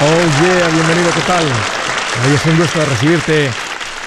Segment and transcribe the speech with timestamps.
[0.00, 1.44] Oh yeah, bienvenido, ¿qué tal?
[2.32, 3.50] Es un gusto recibirte.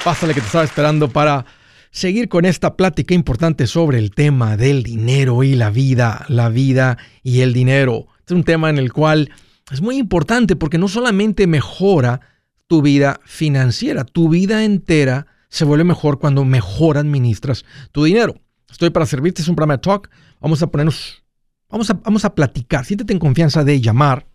[0.06, 1.46] Pásale que te estaba esperando para
[1.90, 6.98] seguir con esta plática importante sobre el tema del dinero y la vida, la vida
[7.24, 8.08] y el dinero.
[8.26, 9.32] Es un tema en el cual
[9.70, 12.22] es muy importante porque no solamente mejora
[12.68, 18.36] tu vida financiera, tu vida entera se vuelve mejor cuando mejor administras tu dinero.
[18.72, 20.10] Estoy para servirte, es un programa de talk.
[20.40, 21.22] Vamos a ponernos,
[21.70, 22.86] vamos a, vamos a platicar.
[22.86, 24.31] Siéntete en confianza de llamar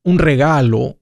[0.03, 0.99] un regalo,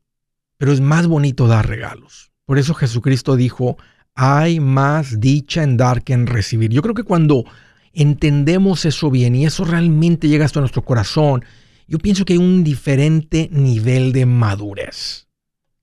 [0.59, 2.33] pero es más bonito dar regalos.
[2.45, 3.79] Por eso Jesucristo dijo,
[4.15, 6.71] hay más dicha en dar que en recibir.
[6.73, 7.45] Yo creo que cuando
[7.93, 11.45] entendemos eso bien y eso realmente llega hasta nuestro corazón,
[11.91, 15.27] yo pienso que hay un diferente nivel de madurez.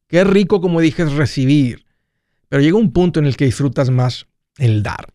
[0.07, 1.83] Qué rico, como dije, es recibir,
[2.47, 4.25] pero llega un punto en el que disfrutas más
[4.57, 5.13] el dar.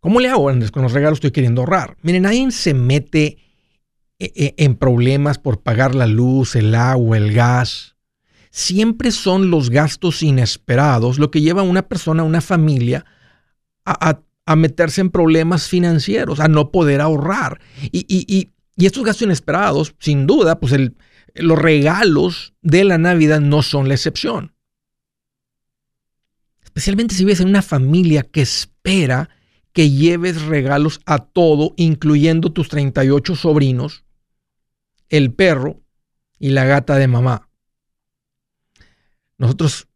[0.00, 0.70] ¿Cómo le hago, Andrés?
[0.70, 1.98] Con los regalos estoy queriendo ahorrar.
[2.00, 3.36] Miren, nadie se mete
[4.18, 7.96] eh, eh, en problemas por pagar la luz, el agua, el gas.
[8.50, 13.04] Siempre son los gastos inesperados lo que lleva a una persona, a una familia,
[13.84, 14.22] a,
[14.56, 17.60] meterse en problemas financieros, a no poder ahorrar.
[17.92, 18.52] y, y
[18.86, 20.74] estos gastos inesperados, sin duda, pues
[21.34, 24.54] los regalos de la Navidad no son la excepción.
[26.62, 29.30] Especialmente si vives en una familia que espera
[29.72, 34.04] que lleves regalos a todo, incluyendo tus 38 sobrinos,
[35.08, 35.80] el perro
[36.38, 37.48] y la gata de mamá.
[39.38, 39.88] Nosotros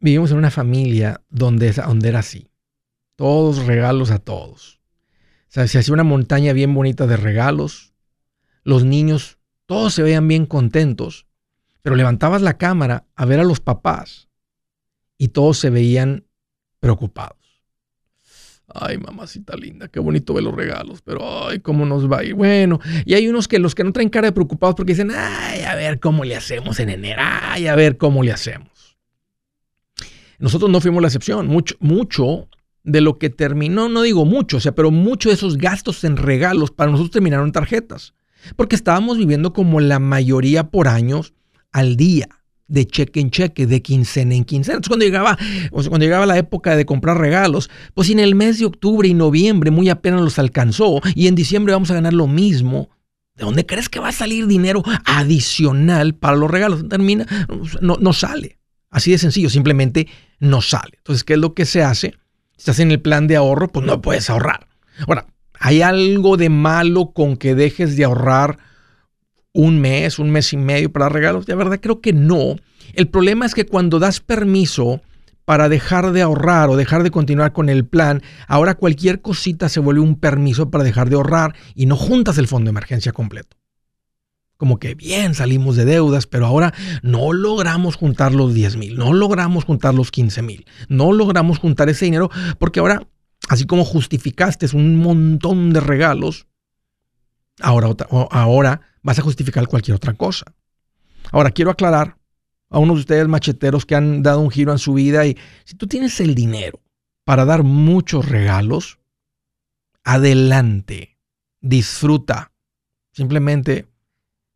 [0.00, 2.50] vivimos en una familia donde, donde era así.
[3.16, 4.77] Todos regalos a todos.
[5.48, 7.94] Sea, se hacía una montaña bien bonita de regalos.
[8.64, 11.26] Los niños, todos se veían bien contentos.
[11.82, 14.28] Pero levantabas la cámara a ver a los papás
[15.16, 16.26] y todos se veían
[16.80, 17.36] preocupados.
[18.72, 22.34] Ay, mamacita linda, qué bonito ver los regalos, pero ay, cómo nos va a.
[22.34, 25.62] Bueno, y hay unos que los que no traen cara de preocupados porque dicen, ay,
[25.62, 28.98] a ver cómo le hacemos en enero, ay, a ver cómo le hacemos.
[30.38, 31.46] Nosotros no fuimos la excepción.
[31.46, 32.48] Mucho, mucho
[32.84, 36.16] de lo que terminó, no digo mucho, o sea, pero muchos de esos gastos en
[36.16, 38.14] regalos para nosotros terminaron en tarjetas.
[38.56, 41.34] Porque estábamos viviendo como la mayoría por años
[41.72, 42.28] al día,
[42.68, 44.76] de cheque en cheque, de quincena en quincena.
[44.76, 45.38] Entonces, cuando llegaba,
[45.70, 49.70] cuando llegaba la época de comprar regalos, pues en el mes de octubre y noviembre
[49.70, 52.90] muy apenas los alcanzó y en diciembre vamos a ganar lo mismo.
[53.34, 56.88] ¿De dónde crees que va a salir dinero adicional para los regalos?
[56.88, 57.24] Termina,
[57.80, 58.58] no, no sale.
[58.90, 60.08] Así de sencillo, simplemente
[60.40, 60.94] no sale.
[60.96, 62.14] Entonces, ¿qué es lo que se hace?
[62.58, 64.66] Estás en el plan de ahorro, pues no puedes ahorrar.
[65.06, 65.26] Ahora,
[65.58, 68.58] ¿hay algo de malo con que dejes de ahorrar
[69.52, 71.46] un mes, un mes y medio para regalos?
[71.46, 72.56] De verdad creo que no.
[72.94, 75.00] El problema es que cuando das permiso
[75.44, 79.80] para dejar de ahorrar o dejar de continuar con el plan, ahora cualquier cosita se
[79.80, 83.57] vuelve un permiso para dejar de ahorrar y no juntas el fondo de emergencia completo
[84.58, 89.14] como que bien salimos de deudas, pero ahora no logramos juntar los 10 mil, no
[89.14, 92.28] logramos juntar los 15 mil, no logramos juntar ese dinero
[92.58, 93.06] porque ahora,
[93.48, 96.48] así como justificaste un montón de regalos,
[97.60, 97.88] ahora,
[98.30, 100.52] ahora vas a justificar cualquier otra cosa.
[101.30, 102.18] Ahora quiero aclarar
[102.68, 105.76] a unos de ustedes macheteros que han dado un giro en su vida y si
[105.76, 106.80] tú tienes el dinero
[107.24, 108.98] para dar muchos regalos,
[110.02, 111.16] adelante,
[111.60, 112.50] disfruta.
[113.12, 113.86] Simplemente,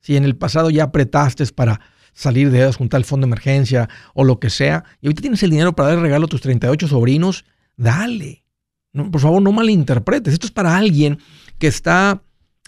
[0.02, 1.80] si en el pasado ya apretaste para
[2.12, 5.42] salir de ellas, juntar el fondo de emergencia o lo que sea, y ahorita tienes
[5.42, 7.44] el dinero para dar regalo a tus 38 sobrinos,
[7.76, 8.44] dale.
[8.92, 10.34] por favor, no malinterpretes.
[10.34, 11.18] Esto es para alguien
[11.58, 12.22] que está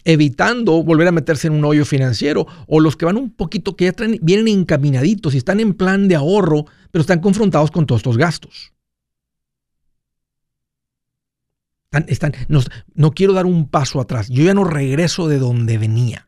[0.05, 3.87] evitando volver a meterse en un hoyo financiero o los que van un poquito, que
[3.87, 8.17] ya vienen encaminaditos y están en plan de ahorro, pero están confrontados con todos estos
[8.17, 8.73] gastos.
[12.09, 12.33] Están,
[12.95, 14.29] no quiero dar un paso atrás.
[14.29, 16.27] Yo ya no regreso de donde venía.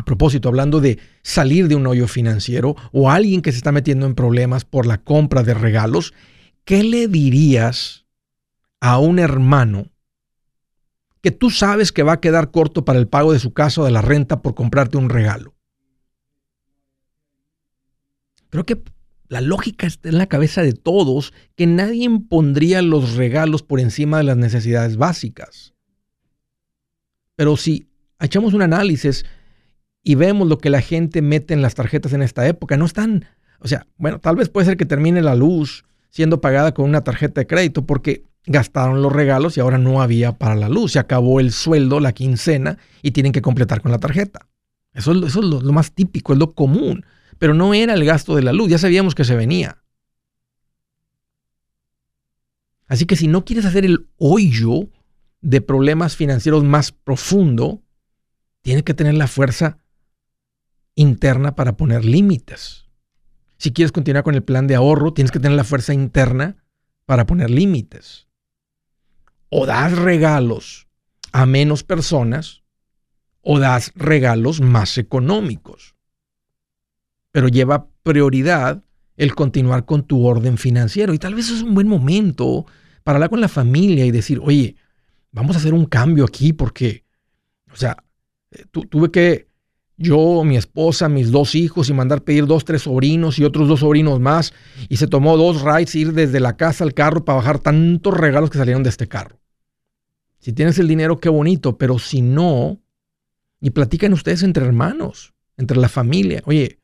[0.00, 4.06] A propósito, hablando de salir de un hoyo financiero o alguien que se está metiendo
[4.06, 6.14] en problemas por la compra de regalos,
[6.64, 8.06] ¿qué le dirías
[8.80, 9.90] a un hermano
[11.20, 13.84] que tú sabes que va a quedar corto para el pago de su casa o
[13.84, 15.54] de la renta por comprarte un regalo?
[18.48, 18.82] Creo que
[19.28, 24.16] la lógica está en la cabeza de todos que nadie impondría los regalos por encima
[24.16, 25.74] de las necesidades básicas.
[27.36, 29.26] Pero si echamos un análisis,
[30.02, 33.26] y vemos lo que la gente mete en las tarjetas en esta época, no están,
[33.60, 37.04] o sea, bueno, tal vez puede ser que termine la luz siendo pagada con una
[37.04, 40.98] tarjeta de crédito porque gastaron los regalos y ahora no había para la luz, se
[40.98, 44.48] acabó el sueldo, la quincena y tienen que completar con la tarjeta.
[44.92, 47.04] Eso, es lo, lo más típico, es lo común,
[47.38, 49.82] pero no era el gasto de la luz, ya sabíamos que se venía.
[52.86, 54.88] Así que si no quieres hacer el hoyo
[55.42, 57.82] de problemas financieros más profundo,
[58.62, 59.78] tienes que tener la fuerza
[60.94, 62.88] interna para poner límites.
[63.58, 66.64] Si quieres continuar con el plan de ahorro, tienes que tener la fuerza interna
[67.04, 68.26] para poner límites.
[69.50, 70.88] O das regalos
[71.32, 72.62] a menos personas
[73.42, 75.94] o das regalos más económicos.
[77.32, 78.82] Pero lleva prioridad
[79.16, 81.12] el continuar con tu orden financiero.
[81.12, 82.64] Y tal vez es un buen momento
[83.04, 84.76] para hablar con la familia y decir, oye,
[85.32, 87.04] vamos a hacer un cambio aquí porque,
[87.70, 88.02] o sea,
[88.52, 89.49] eh, tuve que
[90.00, 93.80] yo, mi esposa, mis dos hijos y mandar pedir dos, tres sobrinos y otros dos
[93.80, 94.54] sobrinos más.
[94.88, 98.48] Y se tomó dos rides ir desde la casa al carro para bajar tantos regalos
[98.48, 99.38] que salieron de este carro.
[100.38, 102.80] Si tienes el dinero, qué bonito, pero si no,
[103.60, 106.42] y platican ustedes entre hermanos, entre la familia.
[106.46, 106.78] Oye,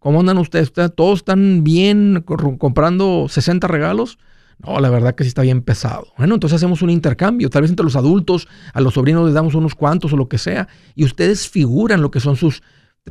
[0.00, 0.72] ¿cómo andan ustedes?
[0.72, 4.18] ¿Todos están bien comprando 60 regalos?
[4.66, 6.08] No, la verdad que sí está bien pesado.
[6.18, 7.48] Bueno, entonces hacemos un intercambio.
[7.48, 10.38] Tal vez entre los adultos, a los sobrinos les damos unos cuantos o lo que
[10.38, 10.68] sea.
[10.94, 12.62] Y ustedes figuran lo que son sus...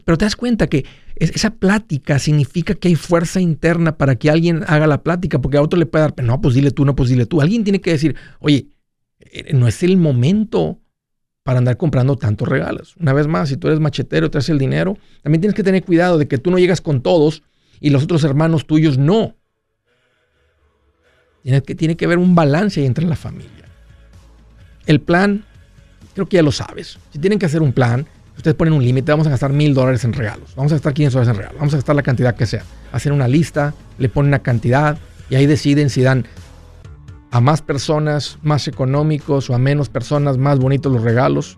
[0.05, 0.85] Pero te das cuenta que
[1.15, 5.61] esa plática significa que hay fuerza interna para que alguien haga la plática, porque a
[5.61, 7.41] otro le puede dar, no, pues dile tú, no, pues dile tú.
[7.41, 8.67] Alguien tiene que decir, oye,
[9.19, 10.79] eh, no es el momento
[11.43, 12.95] para andar comprando tantos regalos.
[12.97, 16.19] Una vez más, si tú eres machetero traes el dinero, también tienes que tener cuidado
[16.19, 17.41] de que tú no llegas con todos
[17.79, 19.35] y los otros hermanos tuyos no.
[21.43, 23.65] Tiene que, tiene que haber un balance entre la familia.
[24.85, 25.43] El plan,
[26.13, 26.97] creo que ya lo sabes.
[27.11, 28.05] Si tienen que hacer un plan,
[28.39, 31.13] ustedes ponen un límite, vamos a gastar mil dólares en regalos, vamos a gastar 500
[31.13, 32.63] dólares en regalos, vamos a gastar la cantidad que sea.
[32.91, 34.97] Hacen una lista, le ponen una cantidad
[35.29, 36.25] y ahí deciden si dan
[37.31, 41.57] a más personas más económicos o a menos personas más bonitos los regalos.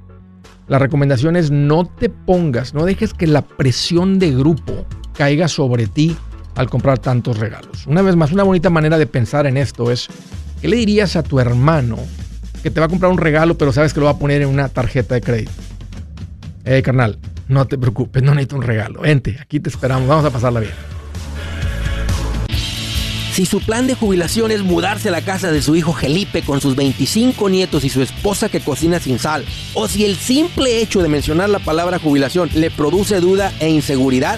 [0.68, 5.88] La recomendación es no te pongas, no dejes que la presión de grupo caiga sobre
[5.88, 6.18] ti
[6.62, 7.88] al comprar tantos regalos.
[7.88, 10.08] Una vez más, una bonita manera de pensar en esto es,
[10.62, 11.98] ¿qué le dirías a tu hermano
[12.62, 14.48] que te va a comprar un regalo pero sabes que lo va a poner en
[14.48, 15.52] una tarjeta de crédito?
[16.64, 19.02] Eh, carnal, no te preocupes, no necesito un regalo.
[19.02, 20.74] Vente, aquí te esperamos, vamos a pasarla bien.
[23.34, 26.62] Si su plan de jubilación es mudarse a la casa de su hijo Felipe con
[26.62, 31.02] sus 25 nietos y su esposa que cocina sin sal, o si el simple hecho
[31.02, 34.38] de mencionar la palabra jubilación le produce duda e inseguridad,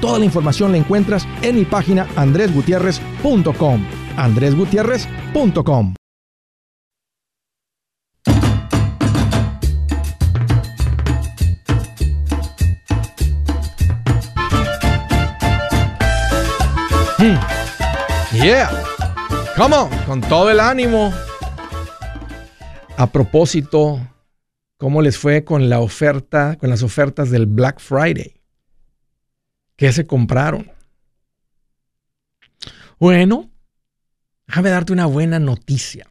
[0.00, 3.84] Toda la información la encuentras en mi página andresgutierrez.com.
[4.16, 5.94] andresgutierrez.com.
[17.18, 17.34] Hmm.
[18.32, 18.70] Yeah.
[19.56, 21.12] Come on, con todo el ánimo.
[22.96, 23.98] A propósito,
[24.76, 28.37] ¿cómo les fue con la oferta, con las ofertas del Black Friday?
[29.78, 30.72] ¿Qué se compraron?
[32.98, 33.48] Bueno,
[34.48, 36.08] déjame darte una buena noticia.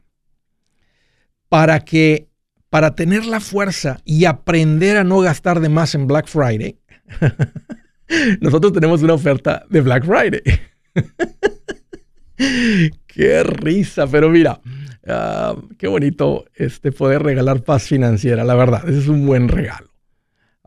[1.49, 2.29] Para que,
[2.69, 6.79] para tener la fuerza y aprender a no gastar de más en Black Friday,
[8.39, 10.41] nosotros tenemos una oferta de Black Friday.
[13.05, 14.61] qué risa, pero mira,
[15.05, 19.96] ah, qué bonito este poder regalar paz financiera, la verdad, ese es un buen regalo.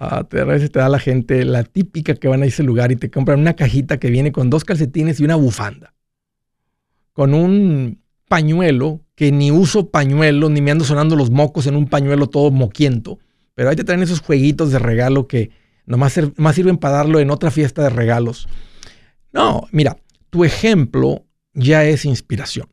[0.02, 3.10] A veces te da la gente la típica que van a ese lugar y te
[3.10, 5.92] compran una cajita que viene con dos calcetines y una bufanda.
[7.12, 11.86] Con un pañuelo, que ni uso pañuelo, ni me ando sonando los mocos en un
[11.86, 13.18] pañuelo todo moquiento.
[13.54, 15.50] Pero ahí te traen esos jueguitos de regalo que
[15.84, 18.48] nomás, más sirven para darlo en otra fiesta de regalos.
[19.34, 19.98] No, mira,
[20.30, 22.70] tu ejemplo ya es inspiración.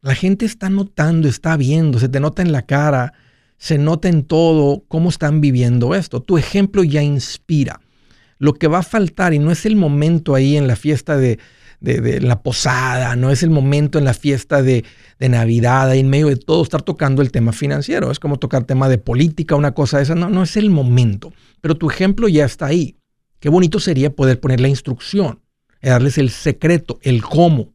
[0.00, 3.14] La gente está notando, está viendo, se te nota en la cara
[3.58, 6.22] se nota en todo cómo están viviendo esto.
[6.22, 7.80] Tu ejemplo ya inspira.
[8.38, 11.38] Lo que va a faltar, y no es el momento ahí en la fiesta de,
[11.80, 14.84] la posada, no es el momento en la fiesta de,
[15.18, 18.12] Navidad, ahí en medio de todo, estar tocando el tema financiero.
[18.12, 20.14] Es como tocar tema de política, una cosa de esa.
[20.14, 21.32] No, no es el momento.
[21.60, 22.96] Pero tu ejemplo ya está ahí.
[23.40, 25.40] Qué bonito sería poder poner la instrucción,
[25.82, 27.74] darles el secreto, el cómo.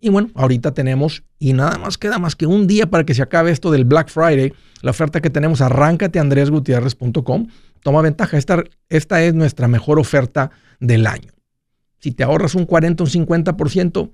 [0.00, 3.22] Y bueno, ahorita tenemos, y nada más queda más que un día para que se
[3.22, 4.52] acabe esto del Black Friday.
[4.82, 7.48] La oferta que tenemos, arráncate andresgutierrez.com.
[7.82, 11.32] Toma ventaja, esta, esta es nuestra mejor oferta del año.
[11.98, 14.10] Si te ahorras un 40 o un 50%,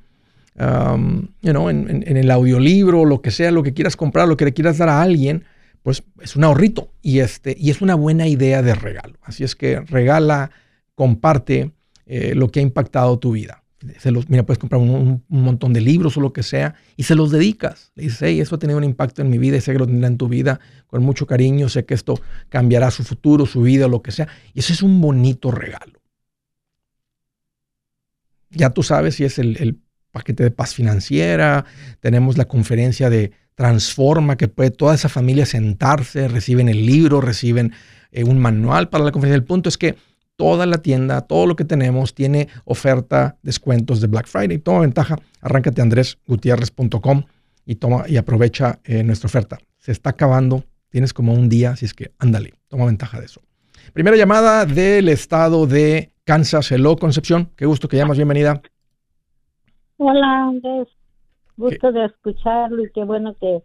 [0.94, 4.54] um, en, en, el audiolibro, lo que sea, lo que quieras comprar, lo que le
[4.54, 5.44] quieras dar a alguien,
[5.82, 9.18] pues es un ahorrito y, este, y es una buena idea de regalo.
[9.22, 10.50] Así es que regala,
[10.94, 11.72] comparte
[12.06, 13.63] eh, lo que ha impactado tu vida
[13.98, 17.14] se los, mira, puedes comprar un, montón de libros o lo que sea y se
[17.14, 17.92] los dedicas.
[17.94, 19.86] Le dices, hey, eso ha tenido un impacto en mi vida y sé que lo
[19.86, 23.88] tendrá en tu vida con mucho cariño, sé que esto cambiará su futuro, su vida,
[23.88, 24.28] lo que sea.
[24.52, 26.00] Y eso es un bonito regalo.
[28.50, 29.80] Ya tú sabes si es el,
[30.12, 31.64] paquete de paz financiera,
[31.98, 37.72] tenemos la conferencia de Transforma, que puede toda esa familia sentarse, reciben el libro, reciben
[38.12, 39.36] eh, un manual para la conferencia.
[39.36, 39.96] El punto es que
[40.36, 44.58] toda la tienda, todo lo que tenemos tiene oferta, descuentos de Black Friday.
[44.58, 47.24] Toma ventaja, arráncate andresgutierrez.com
[47.66, 49.58] y toma y aprovecha eh, nuestra oferta.
[49.78, 53.40] Se está acabando, tienes como un día, así es que ándale, toma ventaja de eso.
[53.92, 56.72] Primera llamada del estado de Kansas.
[56.72, 57.50] Hello, Concepción.
[57.56, 58.62] Qué gusto que llamas, bienvenida.
[59.98, 60.88] Hola, Andrés.
[61.56, 63.62] Gusto de escucharlo y qué bueno que,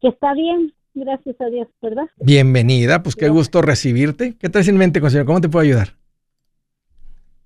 [0.00, 0.72] que está bien.
[0.94, 2.04] Gracias a Dios, ¿verdad?
[2.18, 4.36] Bienvenida, pues qué gusto recibirte.
[4.38, 5.26] ¿Qué traes en mente, consejero?
[5.26, 5.88] ¿Cómo te puedo ayudar?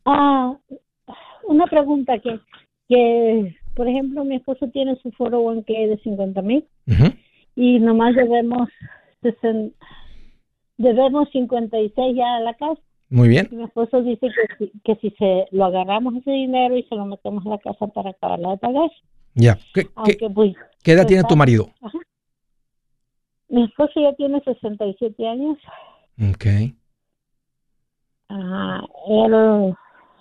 [0.05, 0.55] Ah,
[1.45, 2.41] una pregunta que,
[2.89, 6.65] que, por ejemplo, mi esposo tiene su foro 1 de 50 mil
[7.57, 8.69] y nomás debemos,
[10.77, 12.81] debemos 56 ya a la casa.
[13.11, 13.49] Muy bien.
[13.51, 17.07] mi esposo dice que si, que si se lo agarramos ese dinero y se lo
[17.07, 18.91] metemos a la casa para acabarla de pagar.
[19.35, 19.59] Ya.
[19.73, 19.87] ¿Qué,
[20.35, 21.71] pues, ¿qué edad tiene tu marido?
[21.81, 21.99] Ajá.
[23.49, 25.59] Mi esposo ya tiene 67 años.
[26.31, 26.47] Ok.
[28.29, 29.75] Ah, él,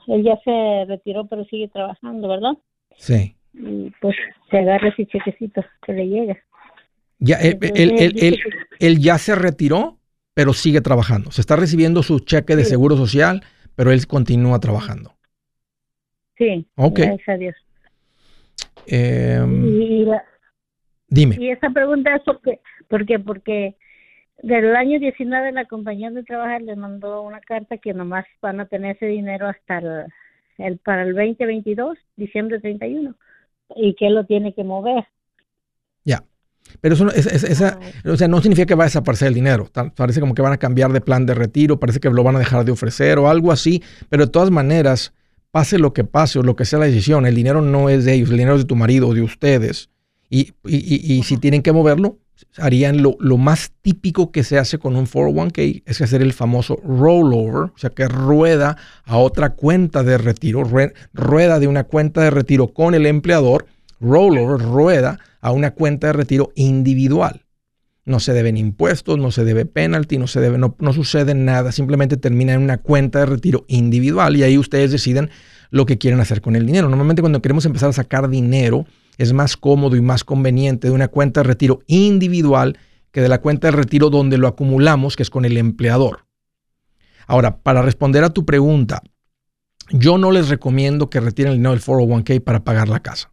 [0.08, 2.54] él ya se retiró, pero sigue trabajando, ¿verdad?
[2.96, 3.36] Sí.
[3.54, 4.16] Y pues
[4.50, 6.38] se agarra ese chequecito que le llega.
[7.20, 8.40] Ya, él, él, él,
[8.80, 9.98] él, ya se retiró,
[10.34, 11.32] pero sigue trabajando.
[11.32, 13.44] Se está recibiendo su cheque de seguro social,
[13.76, 15.16] pero él continúa trabajando.
[16.38, 16.68] Sí.
[16.76, 17.00] Ok.
[17.00, 17.56] Gracias a Dios.
[18.86, 20.24] Eh, y la,
[21.08, 21.36] Dime.
[21.40, 22.60] Y esa pregunta es porque,
[22.90, 23.76] porque, porque
[24.44, 28.66] del año 19 la compañía de trabajo le mandó una carta que nomás van a
[28.66, 29.80] tener ese dinero hasta
[30.58, 33.16] el, para el 2022, diciembre 31,
[33.76, 35.06] y que lo tiene que mover.
[36.04, 36.24] Ya.
[36.82, 38.12] Pero eso esa, ah.
[38.12, 39.70] o sea, no significa que va a desaparecer el dinero.
[39.96, 42.40] Parece como que van a cambiar de plan de retiro, parece que lo van a
[42.40, 43.82] dejar de ofrecer o algo así.
[44.10, 45.14] Pero de todas maneras,
[45.52, 48.14] pase lo que pase o lo que sea la decisión, el dinero no es de
[48.14, 49.90] ellos, el dinero es de tu marido o de ustedes.
[50.30, 52.20] Y, y, y, si tienen que moverlo,
[52.58, 56.76] harían lo, lo, más típico que se hace con un 401k, es hacer el famoso
[56.84, 60.64] rollover, o sea, que rueda a otra cuenta de retiro,
[61.14, 63.68] rueda de una cuenta de retiro con el empleador,
[64.00, 67.46] rollover, rueda a una cuenta de retiro individual.
[68.06, 71.72] No se deben impuestos, no se debe penalty, no se debe, no, no sucede nada,
[71.72, 75.30] simplemente termina en una cuenta de retiro individual y ahí ustedes deciden
[75.72, 76.88] lo que quieren hacer con el dinero.
[76.90, 78.86] Normalmente cuando queremos empezar a sacar dinero,
[79.18, 82.78] es más cómodo y más conveniente de una cuenta de retiro individual
[83.12, 86.26] que de la cuenta de retiro donde lo acumulamos, que es con el empleador.
[87.26, 89.02] Ahora, para responder a tu pregunta,
[89.90, 93.32] yo no les recomiendo que retiren el dinero del 401k para pagar la casa.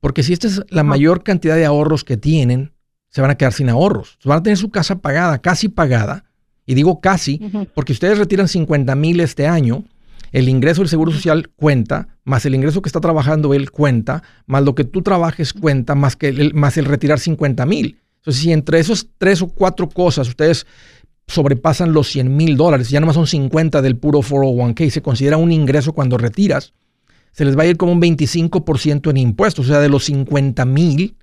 [0.00, 2.72] Porque si esta es la mayor cantidad de ahorros que tienen,
[3.10, 4.18] se van a quedar sin ahorros.
[4.24, 6.24] Van a tener su casa pagada, casi pagada.
[6.66, 7.40] Y digo casi,
[7.74, 9.84] porque ustedes retiran 50 mil este año,
[10.32, 14.62] el ingreso del Seguro Social cuenta, más el ingreso que está trabajando él cuenta, más
[14.62, 17.98] lo que tú trabajes cuenta, más, que el, más el retirar 50 mil.
[18.16, 20.66] Entonces, si entre esos tres o cuatro cosas ustedes
[21.26, 25.52] sobrepasan los 100 mil dólares, ya nomás son 50 del puro 401k, se considera un
[25.52, 26.72] ingreso cuando retiras,
[27.32, 30.64] se les va a ir como un 25% en impuestos, o sea, de los 50
[30.64, 31.16] mil,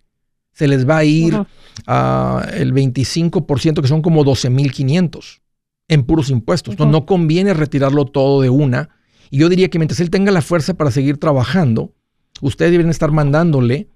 [0.54, 5.42] se les va a ir el 25%, que son como 12 mil 500
[5.88, 6.80] en puros impuestos.
[6.80, 8.90] no conviene retirarlo todo de una.
[9.30, 11.94] Y yo diría que mientras él tenga la fuerza para seguir trabajando,
[12.42, 13.90] ustedes deben estar mandándole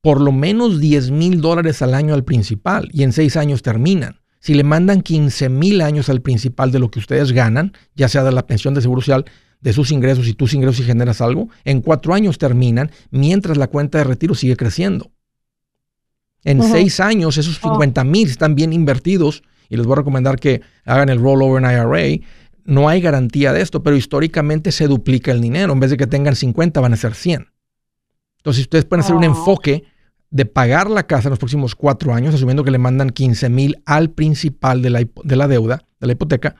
[0.00, 4.20] por lo menos 10 mil dólares al año al principal y en seis años terminan.
[4.40, 8.22] Si le mandan 15 mil años al principal de lo que ustedes ganan, ya sea
[8.22, 9.24] de la pensión de seguro social,
[9.60, 13.66] de sus ingresos y tus ingresos y generas algo, en cuatro años terminan mientras la
[13.66, 15.10] cuenta de retiro sigue creciendo.
[16.44, 20.62] En seis años esos 50 mil están bien invertidos y les voy a recomendar que
[20.84, 22.26] hagan el rollover en IRA.
[22.68, 25.72] No hay garantía de esto, pero históricamente se duplica el dinero.
[25.72, 27.48] En vez de que tengan 50, van a ser 100.
[28.36, 29.26] Entonces, ustedes pueden hacer un oh.
[29.26, 29.84] enfoque
[30.28, 33.82] de pagar la casa en los próximos cuatro años, asumiendo que le mandan 15 mil
[33.86, 36.56] al principal de la, de la deuda, de la hipoteca,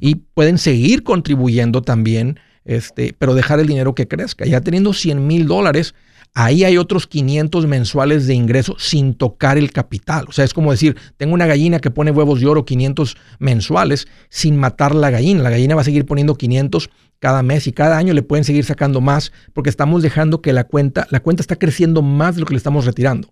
[0.00, 4.46] y pueden seguir contribuyendo también, este, pero dejar el dinero que crezca.
[4.46, 5.94] Ya teniendo 100 mil dólares,
[6.34, 10.26] ahí hay otros 500 mensuales de ingreso sin tocar el capital.
[10.28, 14.08] O sea, es como decir, tengo una gallina que pone huevos de oro 500 mensuales
[14.28, 15.42] sin matar la gallina.
[15.42, 18.64] La gallina va a seguir poniendo 500 cada mes y cada año le pueden seguir
[18.64, 22.46] sacando más porque estamos dejando que la cuenta, la cuenta está creciendo más de lo
[22.46, 23.28] que le estamos retirando.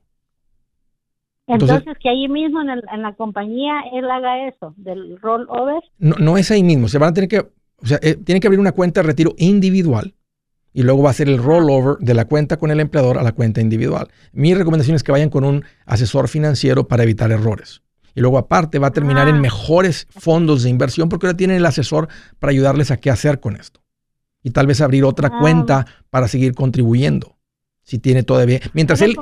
[1.46, 5.82] Entonces, que ahí mismo en, la compañía él haga eso, del rollover.
[5.98, 8.46] No, no es ahí mismo, se van a tener que, o sea, eh, tiene que
[8.46, 10.14] abrir una cuenta de retiro individual
[10.72, 13.32] y luego va a ser el rollover de la cuenta con el empleador a la
[13.32, 14.08] cuenta individual.
[14.32, 17.82] Mi recomendación es que vayan con un asesor financiero para evitar errores.
[18.14, 19.40] Y luego aparte va a terminar en ah.
[19.40, 23.56] mejores fondos de inversión porque ahora tienen el asesor para ayudarles a qué hacer con
[23.56, 23.80] esto.
[24.42, 25.38] Y tal vez abrir otra ah.
[25.40, 27.36] cuenta para seguir contribuyendo.
[27.82, 28.60] Si tiene todavía.
[28.72, 29.16] Mientras él,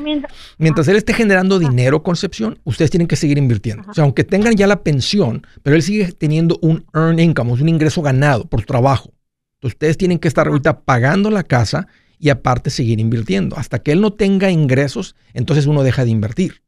[0.58, 3.84] mientras él esté generando dinero, Concepción, ustedes tienen que seguir invirtiendo.
[3.88, 7.68] O sea, aunque tengan ya la pensión, pero él sigue teniendo un earn income, un
[7.68, 9.14] ingreso ganado por trabajo
[9.62, 13.56] ustedes tienen que estar ahorita pagando la casa y aparte seguir invirtiendo.
[13.56, 16.62] Hasta que él no tenga ingresos, entonces uno deja de invertir.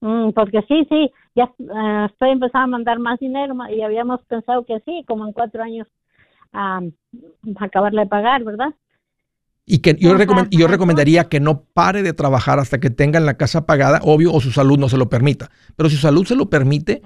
[0.00, 4.64] Mm, porque sí, sí, ya eh, estoy empezando a mandar más dinero y habíamos pensado
[4.64, 5.86] que sí, como en cuatro años
[6.52, 6.80] a
[7.60, 8.74] acabarle de pagar, ¿verdad?
[9.66, 10.16] Y que yo,
[10.50, 14.40] yo recomendaría que no pare de trabajar hasta que tengan la casa pagada, obvio, o
[14.40, 15.50] su salud no se lo permita.
[15.76, 17.02] Pero si su salud se lo permite,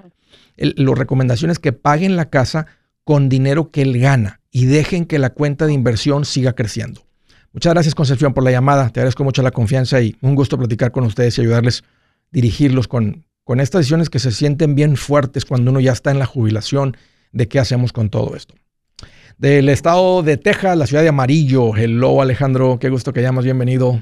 [0.57, 2.65] la recomendación es que paguen la casa
[3.05, 7.01] con dinero que él gana y dejen que la cuenta de inversión siga creciendo.
[7.53, 10.91] Muchas gracias Concepción por la llamada, te agradezco mucho la confianza y un gusto platicar
[10.91, 11.85] con ustedes y ayudarles a
[12.31, 16.19] dirigirlos con, con estas decisiones que se sienten bien fuertes cuando uno ya está en
[16.19, 16.97] la jubilación
[17.31, 18.55] de qué hacemos con todo esto.
[19.37, 21.75] Del estado de Texas, la ciudad de Amarillo.
[21.75, 24.01] Hello Alejandro, qué gusto que llamas, bienvenido.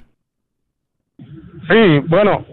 [1.18, 2.46] Sí, bueno,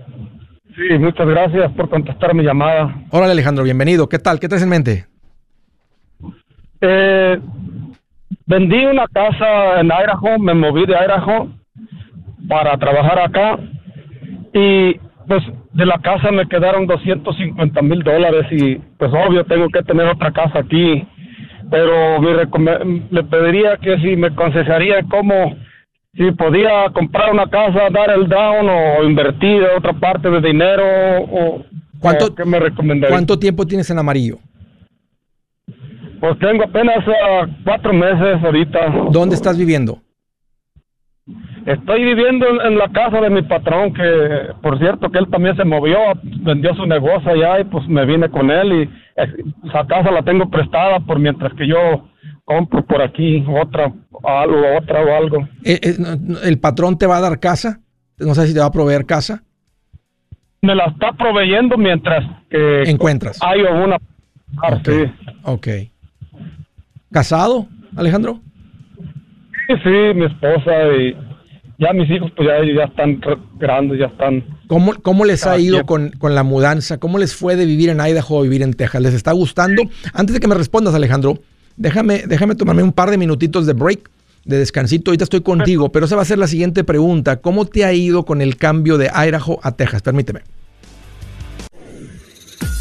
[0.75, 3.05] sí, muchas gracias por contestar mi llamada.
[3.11, 4.09] Hola Alejandro, bienvenido.
[4.09, 4.41] ¿Qué tal?
[4.41, 5.07] ¿Qué traes en mente?
[6.81, 7.38] Eh,
[8.47, 11.49] vendí una casa en Idaho, me moví de Idaho
[12.49, 13.59] para trabajar acá
[14.53, 14.95] y
[15.27, 20.07] pues de la casa me quedaron 250 mil dólares y pues obvio tengo que tener
[20.07, 21.07] otra casa aquí,
[21.71, 25.55] pero le pediría que si me aconsejaría cómo
[26.14, 30.85] si podía comprar una casa, dar el down o invertir otra parte de dinero
[31.31, 31.64] o
[32.01, 33.14] ¿Cuánto, ¿qué me recomendaría?
[33.14, 34.38] ¿Cuánto tiempo tienes en amarillo?
[36.20, 39.09] Pues tengo apenas uh, cuatro meses ahorita.
[39.11, 39.98] ¿Dónde estás viviendo?
[41.66, 45.64] Estoy viviendo en, la casa de mi patrón, que por cierto que él también se
[45.64, 48.90] movió, vendió su negocio allá y pues me vine con él y
[49.68, 52.09] esa casa la tengo prestada por mientras que yo
[52.44, 53.92] compro por aquí otra,
[54.24, 55.48] algo, otra o algo.
[55.64, 55.96] Eh, eh,
[56.44, 57.80] ¿El patrón te va a dar casa?
[58.18, 59.42] No sé si te va a proveer casa.
[60.62, 63.38] Me la está proveyendo mientras que encuentras.
[63.42, 63.98] Hay una
[64.61, 65.12] parte.
[65.44, 65.68] Ok.
[67.12, 68.40] ¿Casado, Alejandro?
[69.66, 71.16] Sí, sí, mi esposa y
[71.79, 73.20] ya mis hijos pues ya, ya están
[73.59, 74.44] grandes, ya están...
[74.68, 76.99] ¿Cómo, cómo les ha ido con, con, la mudanza?
[76.99, 79.03] ¿Cómo les fue de vivir en Idaho a vivir en Texas?
[79.03, 79.83] ¿Les está gustando?
[80.12, 81.38] Antes de que me respondas, Alejandro,
[81.77, 84.11] déjame, déjame tomarme un par de minutitos de break,
[84.44, 85.11] de descansito.
[85.11, 87.40] Ahorita estoy contigo, pero esa va a ser la siguiente pregunta.
[87.40, 90.03] ¿Cómo te ha ido con el cambio de Idaho a Texas?
[90.03, 90.42] Permíteme.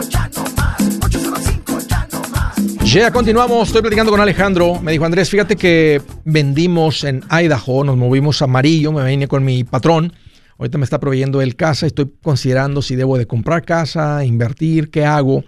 [0.08, 2.84] ya no más, 805 ya no más.
[2.84, 4.80] Ya continuamos, estoy platicando con Alejandro.
[4.80, 9.44] Me dijo Andrés, fíjate que vendimos en Idaho, nos movimos a Amarillo, me vine con
[9.44, 10.12] mi patrón.
[10.58, 15.04] Ahorita me está proveyendo el casa, estoy considerando si debo de comprar casa, invertir, qué
[15.04, 15.42] hago.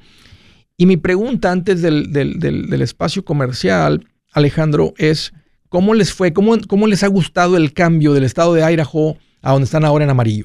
[0.77, 5.33] Y mi pregunta antes del, del, del, del espacio comercial, Alejandro, es
[5.73, 6.35] ¿Cómo les fue?
[6.35, 10.05] ¿Cómo, ¿Cómo les ha gustado el cambio del estado de Idaho a donde están ahora
[10.05, 10.45] en amarillo?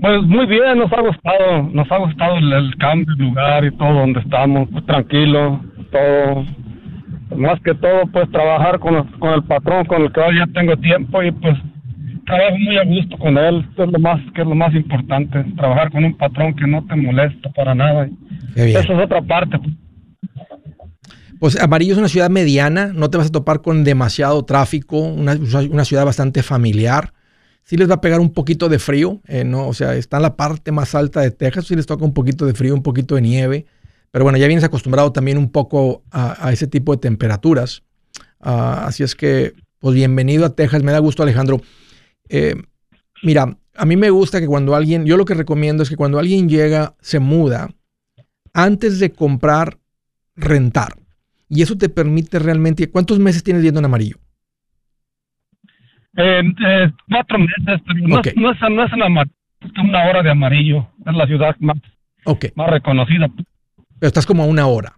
[0.00, 3.94] Pues muy bien, nos ha gustado, nos ha gustado el, cambio de lugar y todo
[3.94, 6.46] donde estamos, pues, tranquilo, todo,
[7.36, 11.20] más que todo pues trabajar con, con el patrón con el que ya tengo tiempo
[11.20, 11.58] y pues
[12.26, 15.90] trabajo muy a gusto con él, es lo más, que es lo más importante, trabajar
[15.90, 18.08] con un patrón que no te molesta para nada.
[18.54, 19.58] Esa es otra parte.
[19.58, 19.74] Pues
[21.60, 26.04] Amarillo es una ciudad mediana, no te vas a topar con demasiado tráfico, una, ciudad
[26.04, 27.14] bastante familiar.
[27.62, 29.68] Sí les va a pegar un poquito de frío, eh, ¿no?
[29.68, 32.44] O sea, está en la parte más alta de Texas, sí les toca un poquito
[32.44, 33.66] de frío, un poquito de nieve.
[34.10, 37.84] Pero bueno, ya vienes acostumbrado también un poco a, ese tipo de temperaturas.
[38.40, 41.60] Ah, así es que, pues bienvenido a Texas, me da gusto Alejandro.
[42.28, 42.54] Eh,
[43.22, 46.18] mira, a mí me gusta que cuando alguien, yo lo que recomiendo es que cuando
[46.18, 47.70] alguien llega, se muda,
[48.52, 49.78] antes de comprar,
[50.34, 50.99] rentar.
[51.50, 52.88] Y eso te permite realmente.
[52.88, 54.16] ¿Cuántos meses tienes viendo en amarillo?
[56.16, 56.42] Eh,
[57.10, 58.50] cuatro meses, no, es, no,
[58.84, 58.92] es,
[59.82, 60.88] una hora de amarillo.
[61.04, 61.76] Es la ciudad más,
[62.54, 63.28] más reconocida.
[63.98, 64.96] Pero estás como a una hora.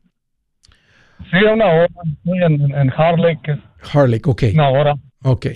[1.31, 1.89] Sí, a una hora.
[2.19, 3.39] Estoy en, Harley.
[3.43, 3.59] Que
[3.91, 4.43] Harley, ok.
[4.53, 4.95] Una hora.
[5.23, 5.47] Ok.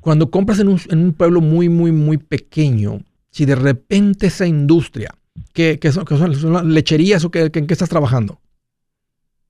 [0.00, 4.46] cuando compras en un, en un, pueblo muy, muy, muy pequeño, si de repente esa
[4.46, 5.10] industria,
[5.52, 8.40] ¿qué, son, son, lecherías o en qué estás trabajando?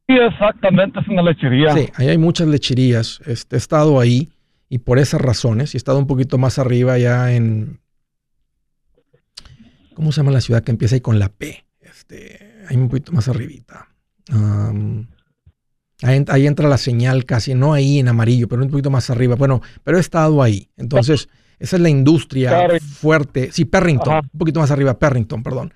[0.06, 1.72] Sí, exactamente, es una lechería.
[1.74, 3.20] Sí, ahí hay muchas lecherías.
[3.26, 4.30] Este, he estado ahí
[4.68, 7.80] y por esas razones, y he estado un poquito más arriba ya en...
[9.94, 11.64] ¿Cómo se llama la ciudad que empieza ahí con la P?
[11.80, 13.88] Este, ahí un poquito más arribita.
[16.02, 19.36] ahí, entra la señal casi, no ahí en amarillo, pero un poquito más arriba.
[19.36, 20.68] Bueno, pero he estado ahí.
[20.76, 23.52] Entonces, esa es la industria fuerte.
[23.52, 25.72] Sí, Perrington, un poquito más arriba, Perrington, perdón.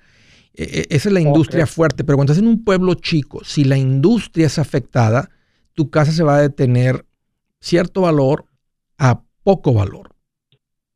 [0.53, 3.63] E, e, esa es la industria fuerte, pero cuando estás en un pueblo chico, si
[3.63, 5.29] la industria es afectada,
[5.73, 7.05] tu casa se va a detener
[7.59, 8.45] cierto valor
[8.97, 10.15] a poco valor.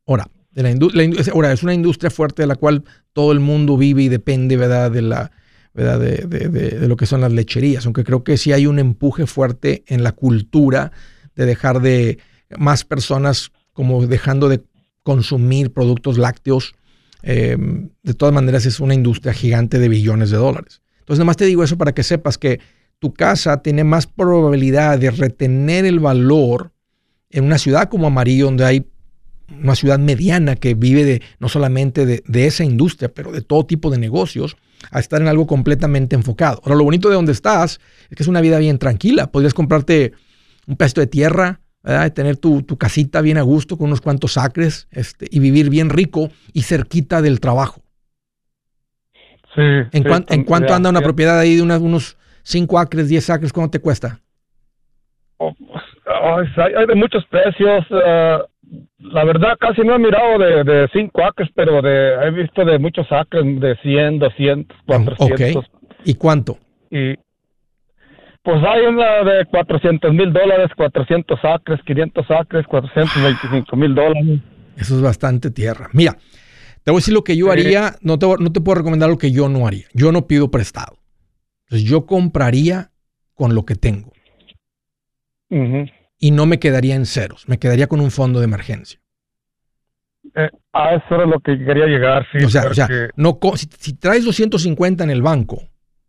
[0.05, 4.03] Ahora, de la ahora es una industria fuerte de la cual todo el mundo vive
[4.03, 4.91] y depende, ¿verdad?
[4.91, 5.31] De la,
[5.73, 5.99] ¿verdad?
[5.99, 9.83] De, de, lo que son las lecherías, aunque creo que sí hay un empuje fuerte
[9.87, 10.91] en la cultura
[11.35, 12.19] de dejar de
[12.57, 14.63] más personas como dejando de
[15.01, 16.75] consumir productos lácteos
[17.23, 20.81] em, de todas maneras es una industria gigante de billones de dólares.
[20.99, 22.59] Entonces, nada más te digo eso para que sepas que
[22.99, 26.71] tu casa tiene más probabilidad de retener el valor
[27.29, 28.87] en una ciudad como Amarillo, donde hay
[29.61, 33.89] una ciudad mediana que vive de, no solamente de, esa industria, pero de todo tipo
[33.89, 34.55] de negocios,
[34.91, 36.61] a estar en algo completamente enfocado.
[36.63, 39.31] Ahora, lo bonito de donde estás es que es una vida bien tranquila.
[39.31, 40.13] Podrías comprarte
[40.67, 42.13] un pedacito de tierra, ¿verdad?
[42.13, 45.89] tener tu, tu, casita bien a gusto con unos cuantos acres este, y vivir bien
[45.89, 47.81] rico y cerquita del trabajo.
[49.55, 51.05] Sí, ¿En, sí, cuan, ¿en cuánto ya, anda una ya.
[51.05, 53.53] propiedad ahí de unas- unos 5 acres, 10 acres?
[53.53, 54.19] ¿Cuánto te cuesta?
[55.37, 55.53] Oh,
[56.05, 57.85] ay, hay, de muchos precios.
[57.91, 58.37] eh,
[58.99, 62.79] la verdad, casi no he mirado de, de cinco acres, pero de, he visto de
[62.79, 65.57] muchos acres, de 100, 200, 400.
[65.57, 65.65] Ok.
[66.05, 66.57] ¿Y cuánto?
[66.89, 67.15] Y
[68.43, 74.39] pues hay una de 400 mil dólares, 400 acres, 500 acres, 425 mil dólares.
[74.77, 75.89] Eso es bastante tierra.
[75.93, 76.17] Mira,
[76.83, 77.95] te voy a decir lo que yo haría.
[78.01, 79.85] No te, no te puedo recomendar lo que yo no haría.
[79.93, 80.97] Yo no pido prestado.
[81.67, 82.91] Entonces yo compraría
[83.33, 84.11] con lo que tengo
[86.19, 87.47] y no me quedaría en ceros.
[87.47, 88.99] Me quedaría con un fondo de emergencia.
[90.35, 92.43] Eh, a eso era lo que quería llegar, sí.
[92.43, 95.61] o sea, o sea porque- no, co- si, si traes 250 en el banco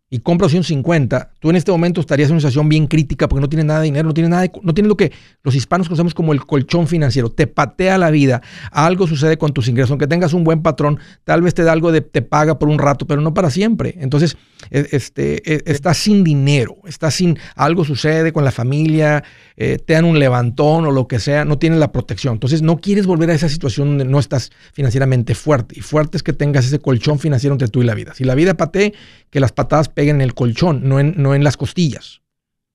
[0.07, 3.49] y compras 150, tú en este momento estarías en una situación bien crítica porque no
[3.49, 6.31] tienes nada de dinero, no tienes nada no tienes lo que los hispanos conocemos como
[6.31, 7.29] el colchón financiero.
[7.31, 11.41] Te patea la vida, algo sucede con tus ingresos, aunque tengas un buen patrón, tal
[11.41, 13.95] vez te da algo de te paga por un rato, pero no para siempre.
[13.99, 14.37] Entonces,
[14.69, 19.23] e- este, e- estás sin dinero, estás sin algo sucede con la familia,
[19.57, 22.33] eh, te dan un levantón o lo que sea, no tienes la protección.
[22.35, 25.75] Entonces, no quieres volver a esa situación donde no estás financieramente fuerte.
[25.77, 28.13] Y fuerte es que tengas ese colchón financiero entre tú y la vida.
[28.13, 28.93] Si la vida patee,
[29.31, 32.21] que las patadas peguen en el colchón, no en, no en las costillas.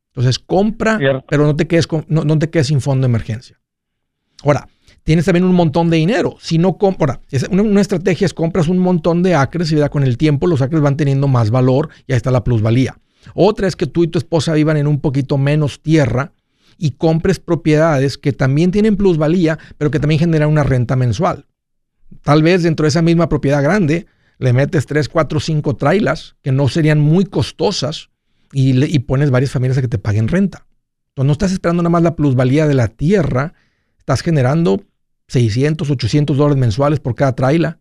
[0.09, 1.25] Entonces, compra, Cierto.
[1.29, 3.61] pero no te, quedes con- no, no te quedes sin fondo de emergencia.
[4.43, 4.67] Ahora,
[5.05, 6.37] tienes también un montón de dinero.
[6.41, 9.91] Si no compras, una, una estrategia es compras un montón de acres y ¿verdad?
[9.91, 12.99] con el tiempo los acres van teniendo más valor y ahí está la plusvalía.
[13.35, 16.33] Otra es que tú y tu esposa vivan en un poquito menos tierra
[16.79, 21.47] y compres propiedades que también tienen plusvalía, pero que también generan una renta mensual.
[22.23, 24.07] Tal vez dentro de esa misma propiedad grande
[24.41, 28.09] le metes 3, 4, 5 trailas que no serían muy costosas
[28.53, 30.67] y, le- y pones varias familias a que te paguen renta.
[31.11, 33.53] Entonces no estás esperando nada más la plusvalía de la tierra,
[33.99, 34.83] estás generando
[35.29, 37.79] 600, 800 dólares mensuales por cada traila.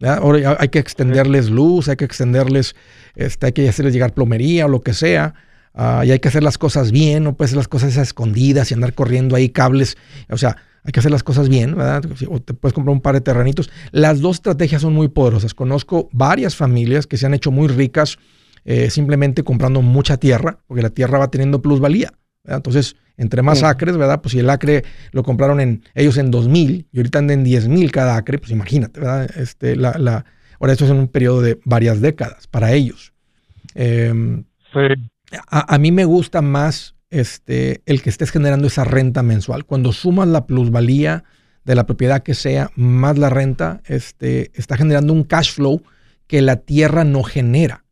[0.00, 0.18] ¿verdad?
[0.18, 2.76] Ahora hay que extenderles luz, hay que extenderles,
[3.16, 5.34] este, hay que hacerles llegar plomería o lo que sea.
[5.74, 8.74] ah, y hay que hacer las cosas bien, no puedes hacer las cosas escondidas y
[8.74, 9.96] andar corriendo ahí cables.
[10.28, 10.56] O sea,
[10.88, 12.02] hay que hacer las cosas bien, ¿verdad?
[12.30, 13.68] O te puedes comprar un par de terrenitos.
[13.92, 15.52] Las dos estrategias son muy poderosas.
[15.52, 18.16] Conozco varias familias que se han hecho muy ricas
[18.64, 22.14] eh, simplemente comprando mucha tierra, porque la tierra va teniendo plusvalía.
[22.42, 22.56] ¿verdad?
[22.60, 23.66] Entonces, entre más Sí.
[23.66, 24.22] acres, ¿verdad?
[24.22, 27.68] Pues si el acre lo compraron en ellos en 2000 y ahorita andan en 10
[27.68, 29.28] mil cada acre, pues imagínate, ¿verdad?
[29.36, 30.24] Este, la, la,
[30.58, 33.12] ahora esto es en un periodo de varias décadas para ellos.
[33.74, 34.80] Em, Sí.
[35.50, 39.64] a, a mí me gusta más este, el que estés generando esa renta mensual.
[39.64, 41.24] Cuando sumas la plusvalía
[41.64, 45.82] de la propiedad que sea más la renta, este, está generando un cash flow
[46.26, 47.84] que la tierra no genera.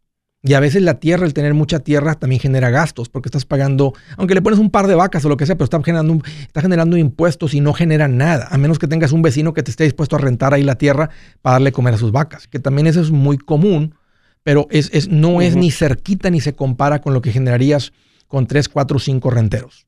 [0.43, 3.95] Y a veces la tierra, el tener mucha tierra, también genera gastos, porque estás pagando,
[4.17, 6.61] aunque le pones un par de vacas o lo que sea, pero está generando, está
[6.61, 9.85] generando impuestos y no genera nada, a menos que tengas un vecino que te esté
[9.85, 11.11] dispuesto a rentar ahí la tierra
[11.43, 13.97] para darle comer a sus vacas, que también eso es muy común,
[14.45, 17.93] pero es, es- no es ni cerquita ni se compara con lo que generarías
[18.27, 19.87] con 3, 4, 5 renteros.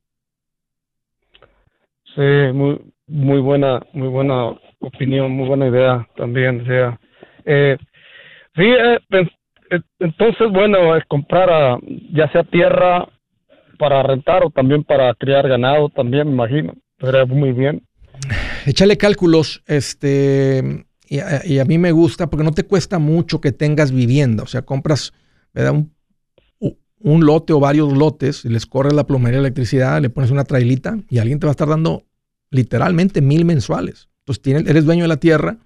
[2.15, 6.63] Sí, muy, muy buena, muy buena opinión, muy buena idea también.
[6.63, 7.01] O sea,
[7.45, 7.77] eh,
[8.57, 8.99] sí, eh,
[10.01, 11.79] entonces, bueno, es comprar
[12.13, 13.09] ya sea tierra
[13.79, 16.75] para rentar o también para criar ganado, también me imagino.
[16.99, 17.83] Pero muy bien.
[18.67, 23.41] Échale cálculos, este, y a, y a mí me gusta porque no te cuesta mucho
[23.41, 24.43] que tengas vivienda.
[24.43, 25.13] O sea, compras
[25.53, 25.73] ¿verdad?
[25.73, 25.93] Un,
[27.01, 30.99] un lote o varios lotes, les corres la plomería de electricidad, le pones una trailita
[31.09, 32.05] y alguien te va a estar dando
[32.51, 34.09] literalmente mil mensuales.
[34.21, 35.59] Entonces tienes, eres dueño de la tierra,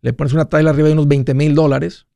[0.00, 2.06] le pones una traila arriba de unos 20 mil dólares,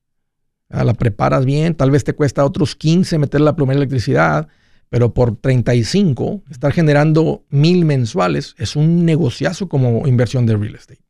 [0.70, 4.48] ah, la preparas bien, tal vez te cuesta otros 15 meter la plomería de electricidad,
[4.88, 11.01] pero por 35, estar generando mil mensuales es un negociazo como inversión de real estate.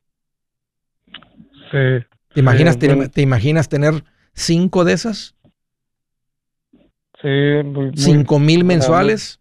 [1.71, 2.07] Sí.
[2.35, 3.09] ¿Te imaginas, Sí.
[3.12, 5.35] ¿te imaginas tener cinco de esas?
[7.22, 7.28] Sí,
[7.64, 9.38] muy, muy- ¿Cinco mil buena- mensuales?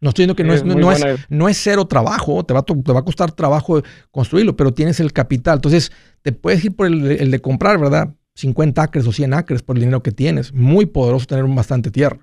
[0.00, 2.62] No estoy diciendo que no es, no, es, no es cero trabajo, te va, a,
[2.64, 5.56] te va a costar trabajo construirlo, pero tienes el capital.
[5.58, 5.90] Entonces,
[6.22, 8.14] te puedes ir por el, el de comprar, ¿verdad?
[8.36, 10.52] 50 acres o 100 acres por el dinero que tienes.
[10.54, 12.20] Muy poderoso tener bastante tierra.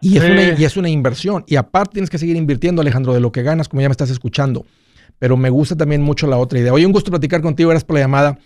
[0.00, 0.30] Y es, Sí.
[0.30, 1.44] una, y es una inversión.
[1.48, 4.10] Y aparte tienes que seguir invirtiendo, Alejandro, de lo que ganas, como ya me estás
[4.10, 4.64] escuchando.
[5.18, 6.72] pero me gusta también mucho la otra idea.
[6.72, 8.38] Oye, un gusto platicar contigo, gracias por la llamada.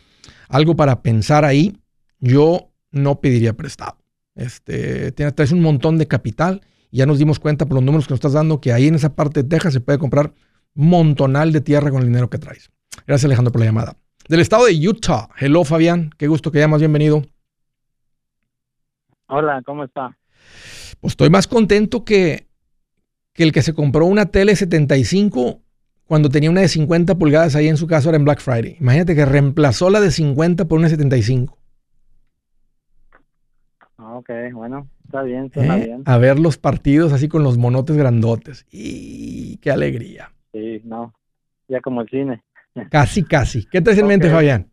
[0.49, 1.75] Algo para pensar ahí,
[2.19, 3.99] yo no pediría prestado.
[4.35, 8.13] Este, traes un montón de capital y ya nos dimos cuenta por los números que
[8.13, 10.33] nos estás dando que ahí en esa parte de Texas se puede comprar
[10.75, 12.71] montonal de tierra con el dinero que traes.
[13.07, 13.97] Gracias Alejandro por la llamada.
[14.29, 15.29] Del estado de Utah.
[15.39, 17.23] Hello Fabián, qué gusto que llamas, bienvenido.
[19.29, 20.17] Hola, ¿cómo está?
[21.01, 22.47] Pues estoy más contento que,
[23.33, 25.61] que el que se compró una tele 75
[26.07, 28.77] cuando tenía una de 50 pulgadas ahí en su casa ahora en Black Friday.
[28.81, 31.56] Imagínate que reemplazó la de 50 por una de 75.
[34.29, 35.85] Ah, ok, bueno, está bien, suena ¿Eh?
[35.87, 36.03] bien.
[36.07, 38.67] A ver los partidos así con los monotes grandotes.
[38.71, 40.33] Y qué alegría.
[40.53, 41.15] Sí, no,
[41.69, 42.43] ya como el cine.
[42.91, 43.67] Casi, casi.
[43.67, 44.71] ¿Qué traes en mente, Fabián?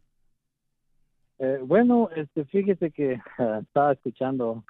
[1.39, 3.19] Eh, bueno, este, fíjese que
[3.61, 4.63] estaba escuchando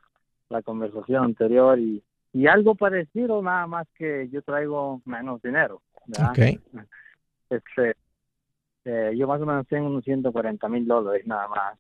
[0.50, 5.82] la conversación anterior y, y algo parecido, nada más que yo traigo menos dinero.
[6.32, 6.60] Okay.
[7.50, 7.96] Este,
[8.86, 11.78] eh, yo más o menos tengo unos 140 mil dólares nada más.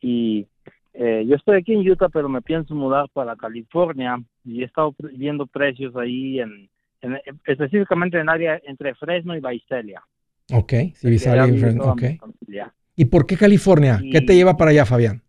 [0.00, 0.46] Y
[0.92, 4.94] eh, yo estoy aquí en Utah, pero me pienso mudar para California y he estado
[5.12, 6.68] viendo precios ahí, en,
[7.46, 10.02] específicamente en el área entre Fresno y Visalia.
[10.52, 11.92] Ok, sí, Visalia y Fresno.
[11.92, 12.18] Okay.
[12.96, 14.00] ¿Y por qué California?
[14.10, 15.22] ¿Qué te lleva para allá, Fabián?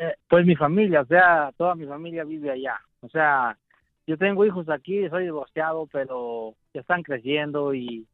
[0.00, 2.80] Eh, pues mi familia, o sea, toda mi familia vive allá.
[3.00, 3.58] O sea,
[4.06, 8.06] yo tengo hijos aquí, soy divorciado, pero ya están creciendo y,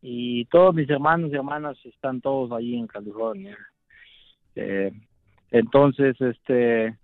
[0.00, 3.58] y todos mis hermanos y hermanas están todos ahí en California.
[4.54, 4.92] Eh,
[5.54, 6.96] entonces, este,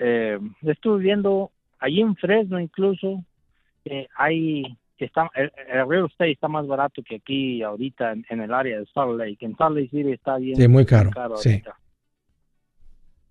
[0.00, 3.22] eh, estuve viendo allí en Fresno incluso,
[3.84, 5.52] eh, hay está, el,
[5.88, 9.38] real estate está más barato que aquí ahorita en, el área de Salt Lake.
[9.38, 10.56] En Salt Lake City está bien.
[10.56, 11.12] Sí, muy caro.
[11.36, 11.62] sí.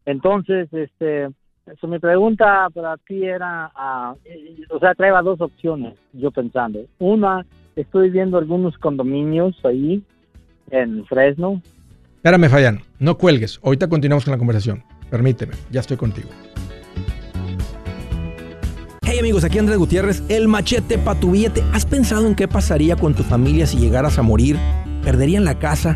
[0.06, 1.30] Entonces, este,
[1.65, 6.86] eso mi pregunta para ti era, uh, o sea, traía dos opciones, yo pensando.
[7.00, 10.02] Una, estoy viendo algunos condominios ahí
[10.70, 11.62] en Fresno.
[12.18, 13.60] Espérame, Fallan, no cuelgues.
[13.64, 14.84] Ahorita continuamos con la conversación.
[15.10, 16.30] Permíteme, ya estoy contigo.
[19.04, 21.64] Hey amigos, aquí Andrés Gutiérrez, el machete para tu billete.
[21.74, 24.58] ¿Has pensado en qué pasaría con tu familia si llegaras a morir?
[25.04, 25.96] ¿Perderían la casa?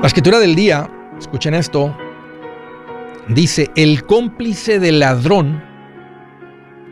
[0.00, 1.96] La escritura del día, escuchen esto,
[3.26, 5.75] dice, el cómplice del ladrón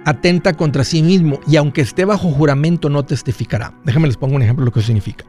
[0.05, 3.79] atenta contra sí mismo y aunque esté bajo juramento no testificará.
[3.85, 5.25] Déjenme les pongo un ejemplo de lo que eso significa.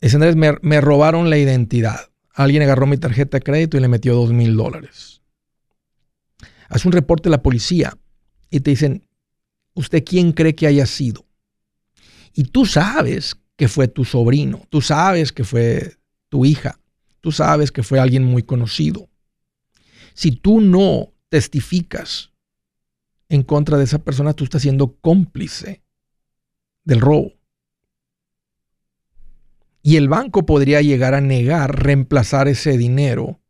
[0.00, 2.10] Es me, me robaron la identidad.
[2.34, 5.22] Alguien agarró mi tarjeta de crédito y le metió dos mil dólares.
[6.68, 7.96] Haz un reporte a la policía
[8.50, 9.06] y te dicen,
[9.74, 11.26] ¿usted quién cree que haya sido?
[12.34, 15.96] Y tú sabes que fue tu sobrino, tú sabes que fue
[16.28, 16.80] tu hija,
[17.20, 19.08] tú sabes que fue alguien muy conocido.
[20.14, 22.33] Si tú no testificas
[23.34, 25.82] en contra de esa persona, tú estás siendo cómplice
[26.84, 27.32] del robo.
[29.82, 33.40] Y el banco podría llegar a negar reemplazar ese dinero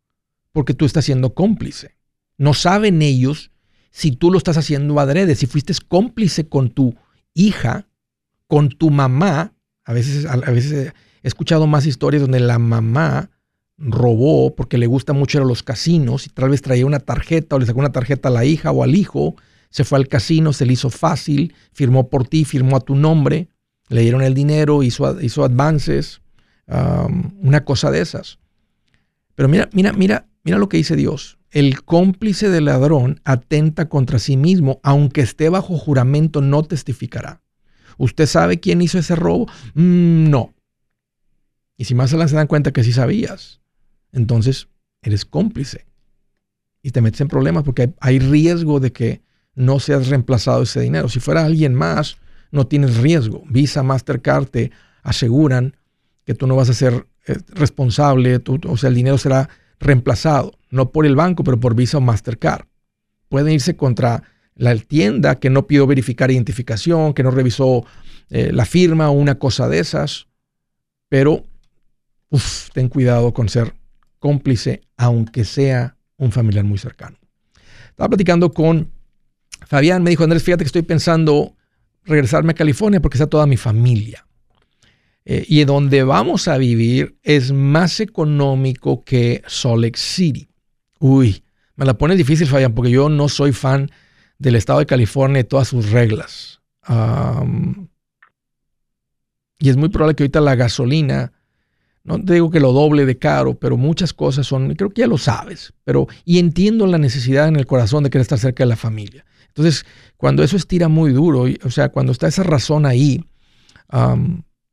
[0.53, 1.97] porque tú estás siendo cómplice.
[2.39, 3.53] No saben ellos
[3.91, 6.97] si tú lo estás haciendo adrede, si fuiste cómplice con tu
[7.35, 7.87] hija,
[8.49, 10.93] con tu mamá, a veces, a, veces
[11.23, 13.31] he escuchado más historias donde la mamá
[13.79, 17.59] robó porque le gusta mucho a los casinos y tal vez traía una tarjeta o
[17.59, 19.37] le sacó una tarjeta a la hija o al hijo,
[19.75, 23.49] se fue al casino, se le hizo fácil, firmó por ti, firmó a tu nombre,
[23.89, 26.23] le dieron el dinero, hizo, hizo advances,
[26.69, 28.39] una cosa de esas.
[29.35, 31.39] Pero mira, mira, mira, mira lo que dice Dios.
[31.51, 37.43] El cómplice del ladrón atenta contra sí mismo, aunque esté bajo juramento, no testificará.
[37.99, 39.47] ¿Usted sabe quién hizo ese robo?
[39.75, 40.55] Mm, no.
[41.77, 43.61] Y si más adelante se dan cuenta que sí sabías,
[44.13, 44.69] entonces
[45.03, 45.85] eres cómplice.
[46.81, 49.25] Y te metes en problemas porque hay riesgo de que
[49.55, 51.09] no seas reemplazado ese dinero.
[51.09, 52.17] Si fuera alguien más,
[52.51, 53.43] no tienes riesgo.
[53.49, 54.71] Visa, Mastercard te
[55.03, 55.77] aseguran
[56.25, 59.49] que tú no vas a ser eh, responsable, o sea, el dinero será
[59.81, 62.67] reemplazado, no por el banco, pero por Visa o Mastercard.
[63.29, 64.23] Pueden irse contra
[64.55, 67.85] la tienda que no pidió verificar identificación, que no revisó
[68.31, 70.29] eh, la firma o una cosa de esas,
[71.09, 71.45] pero
[72.73, 73.75] ten cuidado con ser
[74.19, 77.17] cómplice, aunque sea un familiar muy cercano.
[77.91, 78.91] Estaba platicando con
[79.75, 81.57] Fabián, me dijo, Andrés, fíjate que estoy pensando
[82.05, 84.25] regresarme a California porque está toda mi familia.
[85.25, 90.49] Eh, y donde vamos a vivir es más económico que Salt Lake City.
[91.01, 91.43] Uy,
[91.75, 93.91] me la pone difícil, Fabián, porque yo no soy fan
[94.39, 96.61] del estado de California y todas sus reglas.
[99.59, 101.33] y es muy probable que ahorita la gasolina,
[102.05, 105.09] no te digo que lo doble de caro, pero muchas cosas son, creo que ya
[105.09, 108.69] lo sabes, pero y entiendo la necesidad en el corazón de querer estar cerca de
[108.69, 109.25] la familia.
[109.57, 109.87] Entonces,
[110.17, 113.25] cuando eso estira muy duro, o sea, cuando está esa razón ahí,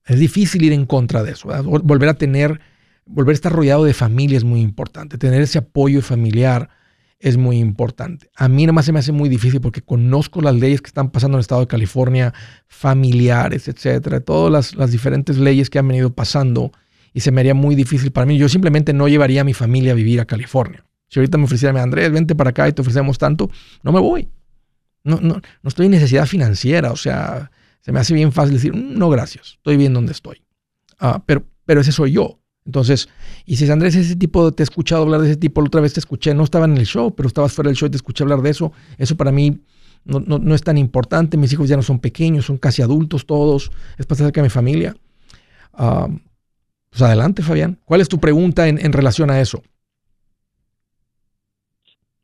[0.06, 1.50] es difícil ir en contra de eso.
[1.64, 2.60] Volver a tener,
[3.06, 5.20] volver a estar rodeado de familia es muy importante.
[5.20, 6.70] Tener ese apoyo familiar
[7.20, 8.32] es muy importante.
[8.36, 11.12] A mí nada más se me hace muy difícil porque conozco las leyes que están
[11.12, 12.34] pasando en el estado de California,
[12.68, 16.72] familiares, etcétera, todas las, las diferentes leyes que han venido pasando
[17.14, 18.40] y se me haría muy difícil para mí.
[18.40, 20.84] Yo simplemente no llevaría a mi familia a vivir a California.
[21.08, 23.52] Si ahorita me ofreciera, Andrés, vente para acá y te ofrecemos tanto,
[23.84, 24.28] no me voy.
[25.04, 28.74] No, no, no estoy en necesidad financiera, o sea, se me hace bien fácil decir,
[28.74, 30.44] mm, no, gracias, estoy bien donde estoy.
[31.00, 32.40] Ah, pero, pero ese soy yo.
[32.66, 33.10] Entonces,
[33.46, 35.94] y si Andrés, ese tipo, te he escuchado hablar de ese tipo, la otra vez
[35.94, 38.24] te escuché, no estaba en el show, pero estabas fuera del show y te escuché
[38.24, 39.62] hablar de eso, eso para mí
[40.04, 44.06] no, es tan importante, mis hijos ya no son pequeños, son casi adultos todos, es
[44.06, 44.96] para cerca de mi familia.
[45.74, 46.08] Ah,
[46.90, 47.80] pues adelante, Fabián.
[47.86, 49.64] ¿Cuál es tu pregunta en, en relación a eso?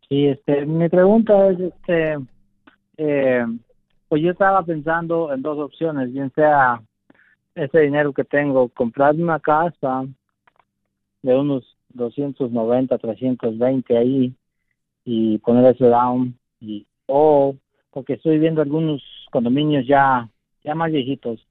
[0.09, 2.17] Sí, este, mi pregunta es, este,
[2.98, 3.45] eh,
[4.10, 6.82] pues yo estaba pensando en dos opciones, bien sea
[7.56, 10.06] ese dinero que tengo, comprar una casa
[11.22, 14.34] de unos 290, 320 ahí
[15.04, 17.56] y poner ese down y o
[17.91, 20.30] porque estoy viendo algunos condominios ya
[20.64, 21.45] ya más viejitos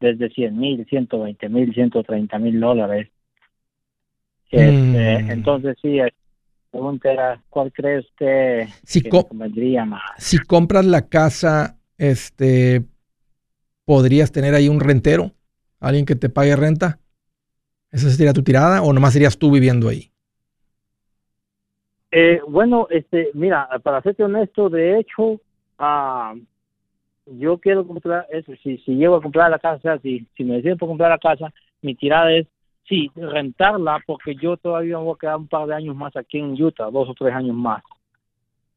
[0.00, 3.08] desde 100 mil, 120 mil, 130 mil dólares.
[4.50, 5.30] Este, mm.
[5.30, 5.98] Entonces sí,
[6.76, 10.02] pregunta era, ¿cuál cree usted si que convendría más?
[10.18, 12.84] Si compras la casa este,
[13.84, 15.32] podrías tener ahí un rentero,
[15.80, 16.98] alguien que te pague renta.
[17.90, 20.10] ¿Esa sería tu tirada o nomás serías tú viviendo ahí?
[22.10, 25.40] Eh, bueno, este, mira, para serte honesto, de hecho,
[25.78, 26.34] ah,
[27.26, 28.52] yo quiero comprar eso.
[28.62, 31.52] Si, si llego a comprar la casa, si, si me decido por comprar la casa,
[31.80, 32.46] mi tirada es,
[32.88, 36.60] sí, rentarla, porque yo todavía voy a quedar un par de años más aquí en
[36.60, 37.82] Utah, dos o tres años más.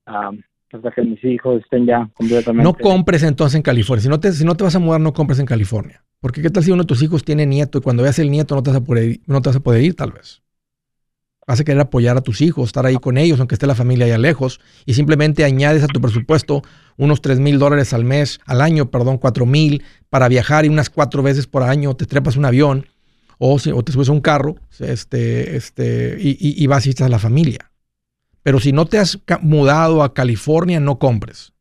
[0.05, 0.31] Ah,
[0.71, 2.63] hasta que mis hijos estén ya completamente.
[2.63, 4.03] No compres entonces en California.
[4.03, 6.03] Si no te, si no te vas a mudar, no compres en California.
[6.19, 8.55] Porque qué tal si uno de tus hijos tiene nieto y cuando veas el nieto
[8.55, 10.41] no te vas a poder, no te vas a poder ir tal vez.
[11.47, 14.05] Vas a querer apoyar a tus hijos, estar ahí con ellos, aunque esté la familia
[14.05, 16.61] allá lejos, y simplemente añades a tu presupuesto
[16.97, 20.91] unos 3 mil dólares al mes, al año, perdón, 4 mil, para viajar y unas
[20.91, 22.85] cuatro veces por año te trepas un avión
[23.39, 27.07] o, o te subes a un carro este, este, y, y, y vas y estás
[27.07, 27.71] a la familia.
[28.43, 31.53] Pero si no te has mudado a California, no compres.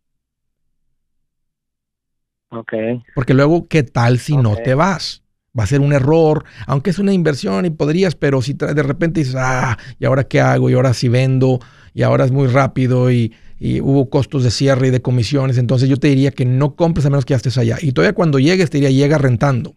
[2.50, 2.72] Ok.
[3.14, 5.22] Porque luego, ¿qué tal si no te vas?
[5.58, 9.20] Va a ser un error, aunque es una inversión y podrías, pero si de repente
[9.20, 10.70] dices, ah, ¿y ahora qué hago?
[10.70, 11.58] Y ahora sí vendo,
[11.94, 13.34] y ahora es muy rápido, y,
[13.82, 17.10] hubo costos de cierre y de comisiones, entonces yo te diría que no compres a
[17.10, 17.76] menos que ya estés allá.
[17.80, 19.74] Y todavía cuando llegues, te diría, llega rentando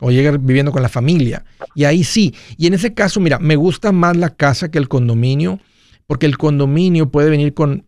[0.00, 1.44] o llega viviendo con la familia.
[1.74, 2.34] Y ahí sí.
[2.56, 5.60] Y en ese caso, mira, me gusta más la casa que el condominio
[6.08, 7.84] porque el condominio puede venir con,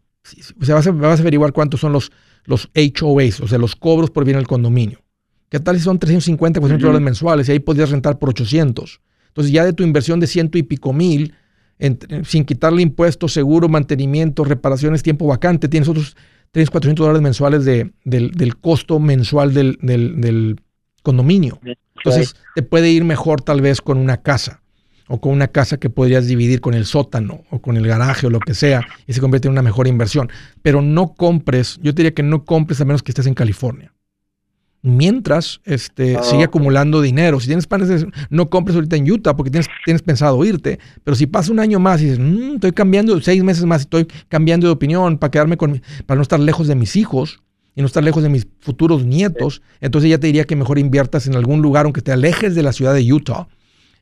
[0.61, 2.13] o sea, vas a, vas a averiguar cuántos son los,
[2.45, 5.03] los HOAs, o sea, los cobros por bien el condominio.
[5.49, 9.01] ¿Qué tal si son 350, 400 dólares mensuales y ahí podrías rentar por 800?
[9.29, 11.35] Entonces ya de tu inversión de ciento y pico mil,
[12.25, 16.15] sin quitarle impuestos, seguro, mantenimiento, reparaciones, tiempo vacante, tienes otros
[16.51, 20.61] 300, 400 dólares mensuales de, del, del, costo mensual del, del, del
[21.03, 21.59] condominio.
[22.05, 24.61] Entonces te puede ir mejor tal vez con una casa
[25.09, 28.31] o con una casa que podrías dividir con el sótano o con el garaje o
[28.31, 30.31] lo que sea y se convierte en una mejor inversión.
[30.63, 33.93] Pero no compres, yo diría que no compres a menos que estés en California.
[34.83, 37.39] Mientras este, ah, sigue acumulando dinero.
[37.39, 40.79] Si tienes planes, no compres ahorita en Utah porque tienes, tienes pensado irte.
[41.05, 44.07] Pero si pasa un año más y dices, mm, estoy cambiando, seis meses más, estoy
[44.29, 47.43] cambiando de opinión para quedarme con, para no estar lejos de mis hijos
[47.75, 51.27] y no estar lejos de mis futuros nietos, entonces ya te diría que mejor inviertas
[51.27, 53.49] en algún lugar, aunque te alejes de la ciudad de Utah,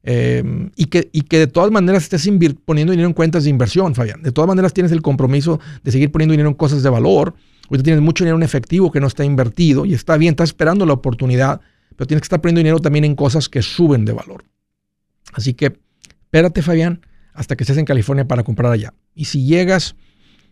[0.04, 2.22] Eh, y, que, y que de todas maneras estés
[2.64, 4.22] poniendo dinero en cuentas de inversión, Fabián.
[4.22, 7.34] De todas maneras tienes el compromiso de seguir poniendo dinero en cosas de valor.
[7.68, 10.86] Ahorita tienes mucho dinero en efectivo que no está invertido y está bien, estás esperando
[10.86, 11.60] la oportunidad,
[11.96, 14.44] pero tienes que estar poniendo dinero también en cosas que suben de valor.
[15.32, 15.76] Así que
[16.22, 17.00] espérate, Fabián,
[17.34, 18.94] hasta que estés en California para comprar allá.
[19.14, 19.96] Y si llegas,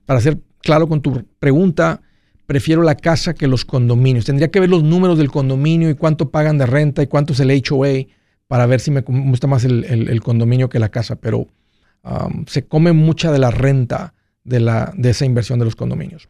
[0.06, 2.02] para ser claro con tu pregunta,
[2.46, 4.24] prefiero la casa que los condominios.
[4.24, 7.40] Tendría que ver los números del condominio y cuánto pagan de renta y cuánto es
[7.40, 8.06] el HOA
[8.46, 11.48] para ver si me gusta más el, condominio que la casa, pero
[12.04, 16.28] um, se come mucha de la renta de, la, de esa inversión de los condominios.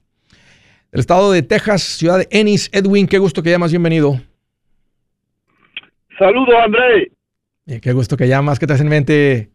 [0.92, 4.18] El estado de Texas, ciudad de Ennis, Edwin, qué gusto que llamas, bienvenido.
[6.18, 7.12] Saludos, André.
[7.66, 9.50] Eh, qué gusto que llamas, ¿qué te hace en mente?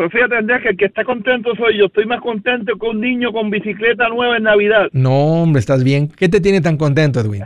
[0.00, 1.84] Pues fíjate, Andrés, que el que está contento soy yo.
[1.84, 4.88] Estoy más contento que un niño con bicicleta nueva en Navidad.
[4.92, 6.08] No, hombre, estás bien.
[6.08, 7.44] ¿Qué te tiene tan contento, Edwin?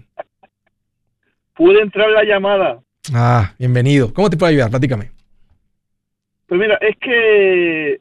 [1.56, 2.78] Pude entrar la llamada.
[3.12, 4.14] Ah, bienvenido.
[4.14, 4.70] ¿Cómo te puedo ayudar?
[4.70, 5.10] Platícame.
[6.46, 8.00] Pues mira, es que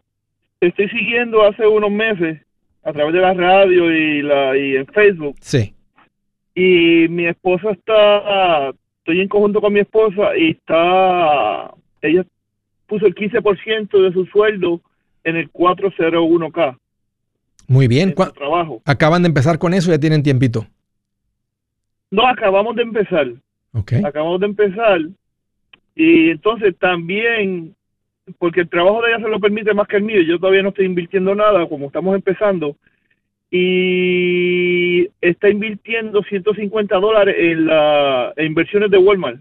[0.62, 2.39] estoy siguiendo hace unos meses
[2.84, 5.36] a través de la radio y, la, y en Facebook.
[5.41, 5.74] Sí.
[6.54, 11.72] Y mi esposa está, estoy en conjunto con mi esposa y está,
[12.04, 12.24] ella
[12.88, 14.82] puso el 15% de su sueldo
[15.24, 16.78] en el 401k.
[17.68, 18.14] Muy bien.
[18.14, 18.82] trabajo.
[18.86, 20.68] ¿Acaban de empezar con eso ya tienen tiempito?
[22.12, 23.28] No, acabamos de empezar.
[23.74, 24.04] Okay.
[24.04, 25.00] Acabamos de empezar.
[25.96, 27.76] Y entonces también,
[28.38, 30.70] porque el trabajo de ella se lo permite más que el mío, yo todavía no
[30.70, 32.76] estoy invirtiendo nada, como estamos empezando,
[33.50, 39.40] y está invirtiendo 150 dólares en, la, inversiones de Walmart.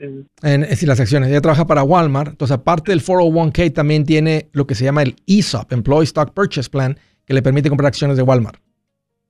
[0.00, 1.28] En, en, las acciones.
[1.28, 2.30] Ella trabaja para Walmart.
[2.30, 6.70] Entonces, aparte del 401k, también tiene lo que se llama el ESOP, Employee Stock Purchase
[6.70, 6.96] Plan,
[7.26, 8.58] que le permite comprar acciones de Walmart,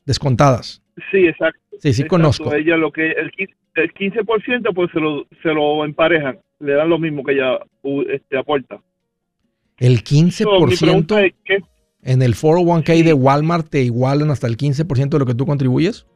[0.07, 0.83] descontadas.
[1.11, 1.61] Sí, exacto.
[1.81, 2.55] Sí, sí, conozco.
[2.55, 3.33] Ella lo que el,
[3.75, 7.59] el 15% pues se lo, se lo emparejan, le dan lo mismo que ella
[8.09, 8.81] este, aporta.
[9.79, 11.33] El 15%
[12.03, 16.07] en el 401k de Walmart te igualan hasta el 15% de lo que tú contribuyes?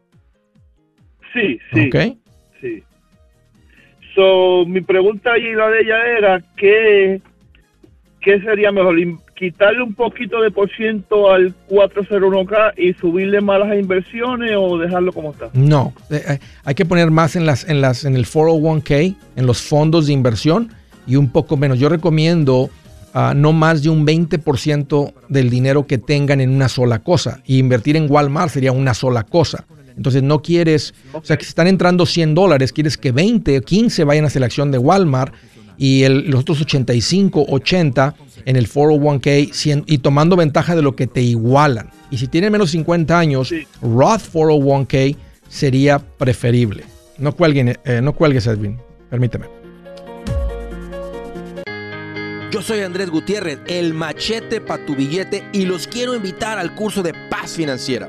[1.32, 1.88] Sí, sí.
[1.88, 2.18] Ok.
[2.61, 2.82] Sí.
[4.14, 7.20] So, mi pregunta y la de ella era que
[8.24, 8.96] ¿qué sería mejor?
[9.36, 15.12] ¿Quitarle un poquito de por ciento al 401k y subirle más las inversiones o dejarlo
[15.12, 15.50] como está?
[15.52, 19.46] No, eh, eh, hay que poner más en, las, en, las, en el 401k, en
[19.46, 20.70] los fondos de inversión
[21.06, 21.78] y un poco menos.
[21.78, 22.70] Yo recomiendo
[23.12, 27.40] ah, no más de un 20% del dinero que tengan en una sola cosa.
[27.44, 29.66] Y invertir en Walmart sería una sola cosa.
[29.97, 33.61] Entonces no quieres, o sea, que si están entrando 100 dólares, quieres que 20 o
[33.62, 35.34] 15 vayan a selección de Walmart
[35.76, 38.14] y los otros 85, 80
[38.45, 41.90] en el 401k y tomando ventaja de lo que te igualan.
[42.11, 45.16] Y si tienen menos 50 años, Roth 401k
[45.49, 46.84] sería preferible.
[47.18, 48.78] No, cuelguen, eh, no cuelgues, Edwin.
[49.11, 49.47] Permíteme.
[52.51, 57.03] Yo soy Andrés Gutiérrez, el machete para tu billete y los quiero invitar al curso
[57.03, 58.09] de paz financiera.